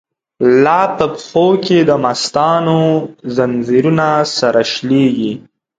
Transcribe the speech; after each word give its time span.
لا 0.63 0.77
په 0.95 1.05
پښو 1.13 1.45
کی 1.65 1.77
دمستانو، 1.91 2.81
ځنځیرونه 3.35 4.07
سره 4.37 4.61
شلیږی 4.71 5.33